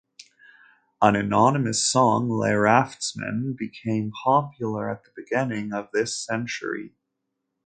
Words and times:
An 0.99 1.15
anonymous 1.15 1.85
song, 1.85 2.27
"Les 2.27 2.55
Raftsmen", 2.55 3.55
became 3.55 4.11
popular 4.23 4.89
at 4.89 5.03
the 5.03 5.11
beginning 5.15 5.73
of 5.73 5.89
this 5.93 6.17
century. 6.17 6.95